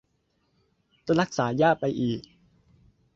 [1.19, 2.21] รักษายากไปอีก